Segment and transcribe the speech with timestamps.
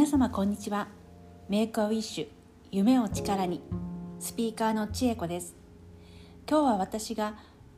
[0.00, 0.88] 皆様こんにちは。
[1.50, 2.28] メイクアウィッシュ
[2.70, 3.60] 夢を力に。
[4.18, 5.54] スピーカーの千恵子です。
[6.48, 7.34] 今日は私が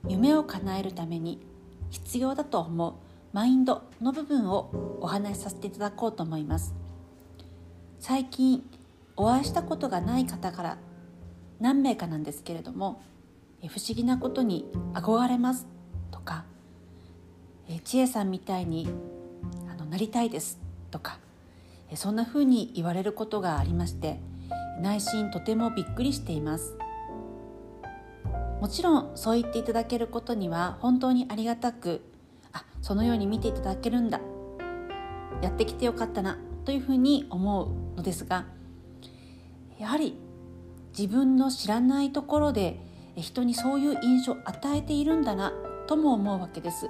[0.06, 1.44] 夢を叶えるために
[1.90, 2.94] 必要だと思う
[3.32, 6.76] マインドの部分をお話しさせていただこうと思います。
[7.98, 8.62] 最近
[9.16, 10.78] お会いしたことがない方から
[11.58, 13.02] 何名かなんですけれども
[13.62, 15.66] 不思議なことに憧れます
[16.12, 16.44] とか
[17.82, 18.88] 千恵さんみたいに
[19.68, 20.60] あのなりたいです
[20.92, 21.18] とか
[21.96, 24.20] そんな風に言われることがありまして
[24.80, 26.76] 内心とてもびっくりしています。
[28.60, 32.00] もちろんそう言っていただけることには本当にありがたく
[32.52, 34.20] あそのように見ていただけるんだ
[35.42, 38.44] やってきてよかったなというふうに思うのですが
[39.80, 40.16] やはり
[40.96, 42.78] 自分の知らないところで
[43.16, 45.52] 人にそういう印象を与えているんだな
[45.88, 46.88] とも思うわけです。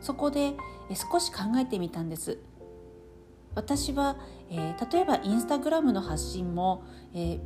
[0.00, 0.54] そこで
[0.94, 2.38] 少し考えてみたんです。
[3.54, 4.16] 私は、
[4.50, 7.40] えー、例えばインスタグラムの発信も、えー、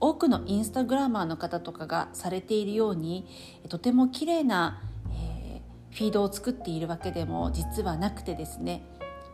[0.00, 3.26] 多くのインスタグラマーの方とかがされているように
[3.68, 8.84] とても綺麗な、えー、フィードを作っているわけでも実はなくてですね、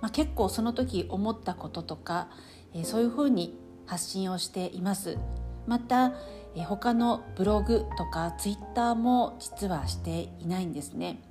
[0.00, 2.28] まあ、結構その時思ったこととか、
[2.74, 5.19] え、そういうふうに発信をしています。
[5.67, 6.14] また、
[6.55, 11.22] え、他のブログとかツイッターも実はしていないんですね。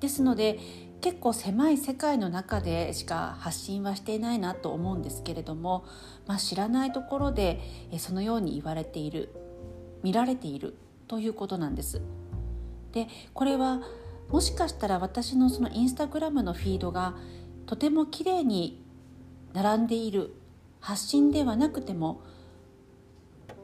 [0.00, 0.58] ですので
[1.00, 5.84] 結構狭い世界の中でしか発信はしていないなと思うんですけれども、
[6.26, 7.60] まあ、知らないところで
[7.98, 9.30] そのように言われている
[10.02, 10.76] 見られている
[11.08, 12.02] ということなんです。
[12.92, 13.82] でこれは
[14.30, 17.16] もしかしたら私のそのインスタグラムのフィードが
[17.66, 18.84] とても綺麗に
[19.52, 20.34] 並んでいる
[20.80, 22.22] 発信ではなくても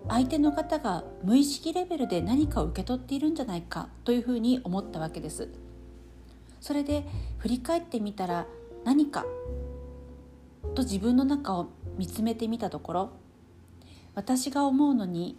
[0.09, 5.66] 相手の方が無意識レベルで何かを受け取っているんじゃないかというふうに思ったわけです。
[6.67, 7.07] それで
[7.39, 8.45] 振り返ってみたら
[8.85, 9.25] 何か
[10.75, 13.11] と自分の中を見つめてみたところ
[14.17, 15.39] 私が思うのに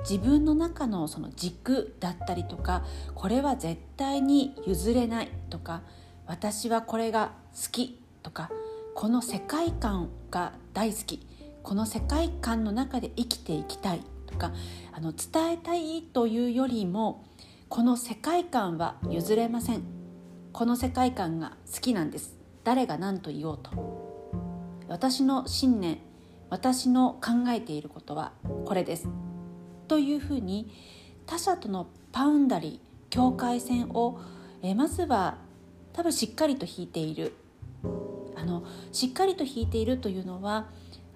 [0.00, 2.84] 自分の中のその軸だったりとか
[3.14, 5.82] これは絶対に譲れないとか
[6.26, 8.50] 私はこれが好きとか
[8.96, 11.24] この世界観が大好き
[11.62, 14.50] この世界観の中で生きていきたいとか
[14.90, 17.24] あの伝えたいというよりも
[17.68, 20.03] この世界観は譲れません。
[20.54, 22.36] この世界観が好きなんです。
[22.62, 23.72] 誰が何と言おうと。
[24.86, 25.98] 私の信念
[26.48, 28.30] 私の考えていることは
[28.64, 29.08] これです。
[29.88, 30.70] というふうに
[31.26, 34.20] 他者とのパウンダリー境界線を
[34.62, 35.38] えまずは
[35.92, 37.34] 多分しっかりと引いている。
[38.36, 38.62] あの
[38.92, 40.68] しっかりと引いているというのは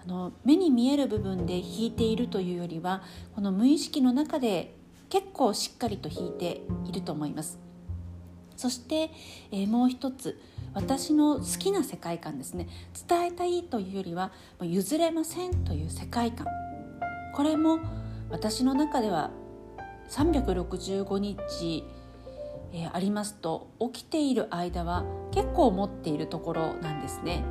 [0.03, 3.05] あの目に見える部分で引いているというよりは
[3.37, 4.75] この無意識の中で
[5.09, 7.68] 結構しっかりと引いていると思います。
[8.59, 9.11] そして、
[9.53, 10.39] えー、もう一つ
[10.75, 12.69] 私の好きな世界観ですね
[13.09, 16.47] 伝えたいというよりは譲れませんという世界観
[17.35, 17.79] これも
[18.31, 19.31] 私の中では
[20.11, 21.85] 365日、
[22.73, 27.45] えー、ありますと起きている間は結構持っているところなんですね。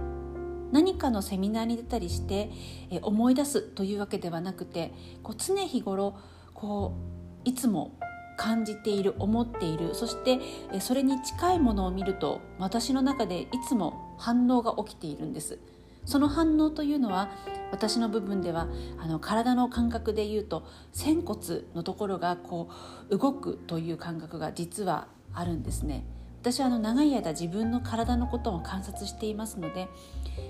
[0.72, 2.52] 何かのセミナーに出たりして、
[2.92, 4.94] えー、思い出すというわけではなくて
[5.24, 6.18] こう常日頃
[6.54, 6.94] こ
[7.46, 7.94] ういつも
[8.38, 9.94] 感じている思っている。
[9.94, 10.40] そして
[10.80, 15.60] それに近いものを見ると私の中でいつも反応が起きているんです。
[16.06, 17.30] その反応というのは
[17.70, 22.70] 私の部分ではあの体の感覚でいうと仙骨のところがこ
[23.10, 26.06] う動くという感覚が実はあるんですね。
[26.42, 29.90] 私はあの長い間自分の体のことを観察していますので、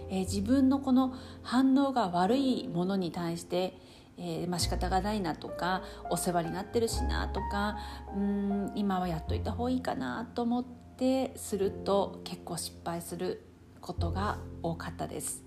[0.09, 3.75] えー、自分のこの反応が悪いものに対して
[4.17, 7.77] えーまあ仕方がないなとかお世話になってるしなとか
[8.15, 10.65] うん今はやっといた方がいいかなと思っ
[10.97, 13.43] てすると結構失敗する
[13.81, 15.43] ことが多かったです。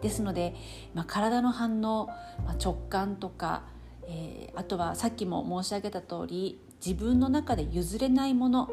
[0.00, 0.54] ですので、
[0.94, 2.06] まあ、体の反応、
[2.46, 3.64] まあ、直感とか、
[4.06, 8.70] えー、あとはさっきも申し上げた通り自分の中で譲れないもの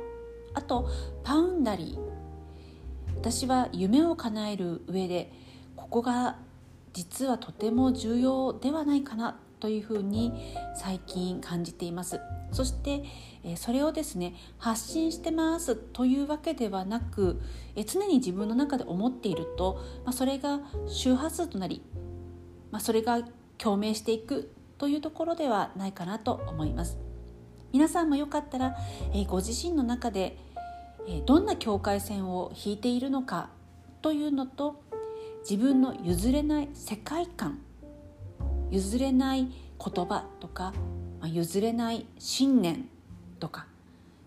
[0.54, 0.90] あと
[1.24, 2.00] パウンダリー
[3.16, 5.34] 私は夢を叶える上で
[5.76, 6.38] ここが
[6.98, 10.34] 実はとても重要ではないかなというふうに
[10.76, 12.20] 最近感じています。
[12.52, 13.04] そして
[13.56, 17.40] それをですね発信してますというわけではなく
[17.86, 19.80] 常に自分の中で思っていると
[20.12, 21.84] それが周波数となり
[22.80, 23.20] それが
[23.60, 26.98] 共鳴していくというところではないかなと思います。
[27.74, 28.76] 皆さんもよかったら
[29.28, 30.36] ご自身の中で
[31.28, 33.52] どんな境界線を引いているのか
[34.02, 34.87] というのと
[35.50, 37.60] 自分の譲れない世界観
[38.70, 40.74] 譲れない言葉とか、
[41.22, 42.90] まあ、譲れない信念
[43.40, 43.66] とか、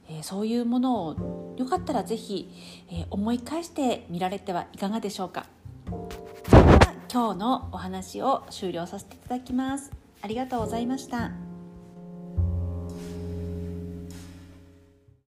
[0.09, 2.51] えー、そういうものをよかったら是非、
[2.91, 5.45] えー、思い返してみられてはいかがでしょうか
[6.49, 9.93] それでは今日のお話を終了させていただきます
[10.23, 11.50] ありがとうございました。